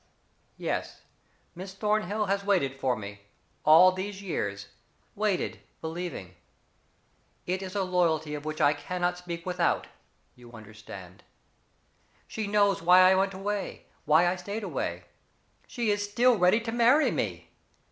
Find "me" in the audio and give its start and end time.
2.95-3.21, 17.11-17.51